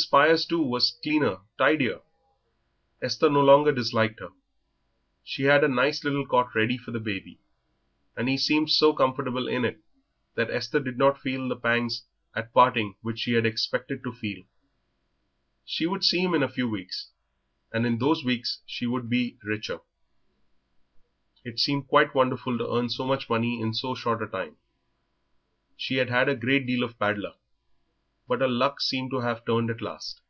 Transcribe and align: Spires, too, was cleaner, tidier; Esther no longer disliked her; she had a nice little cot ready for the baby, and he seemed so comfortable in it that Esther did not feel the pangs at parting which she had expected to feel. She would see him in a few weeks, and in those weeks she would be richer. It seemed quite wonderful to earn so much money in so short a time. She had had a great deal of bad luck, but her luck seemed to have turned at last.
Spires, 0.00 0.46
too, 0.46 0.62
was 0.62 0.98
cleaner, 1.02 1.40
tidier; 1.58 2.00
Esther 3.02 3.28
no 3.28 3.42
longer 3.42 3.70
disliked 3.70 4.20
her; 4.20 4.30
she 5.22 5.42
had 5.42 5.62
a 5.62 5.68
nice 5.68 6.02
little 6.02 6.26
cot 6.26 6.54
ready 6.54 6.78
for 6.78 6.90
the 6.90 6.98
baby, 6.98 7.38
and 8.16 8.26
he 8.26 8.38
seemed 8.38 8.70
so 8.70 8.94
comfortable 8.94 9.46
in 9.46 9.62
it 9.62 9.82
that 10.36 10.48
Esther 10.50 10.80
did 10.80 10.96
not 10.96 11.20
feel 11.20 11.46
the 11.46 11.54
pangs 11.54 12.06
at 12.34 12.54
parting 12.54 12.96
which 13.02 13.18
she 13.18 13.34
had 13.34 13.44
expected 13.44 14.02
to 14.02 14.10
feel. 14.10 14.44
She 15.66 15.86
would 15.86 16.02
see 16.02 16.20
him 16.20 16.32
in 16.32 16.42
a 16.42 16.48
few 16.48 16.66
weeks, 16.68 17.10
and 17.70 17.86
in 17.86 17.98
those 17.98 18.24
weeks 18.24 18.62
she 18.64 18.86
would 18.86 19.10
be 19.10 19.36
richer. 19.44 19.80
It 21.44 21.58
seemed 21.58 21.88
quite 21.88 22.14
wonderful 22.14 22.56
to 22.56 22.74
earn 22.74 22.88
so 22.88 23.04
much 23.04 23.28
money 23.28 23.60
in 23.60 23.74
so 23.74 23.94
short 23.94 24.22
a 24.22 24.26
time. 24.26 24.56
She 25.76 25.96
had 25.96 26.08
had 26.08 26.30
a 26.30 26.34
great 26.34 26.66
deal 26.66 26.82
of 26.84 26.98
bad 26.98 27.18
luck, 27.18 27.36
but 28.28 28.40
her 28.40 28.46
luck 28.48 28.80
seemed 28.80 29.10
to 29.10 29.18
have 29.18 29.44
turned 29.44 29.68
at 29.70 29.80
last. 29.82 30.20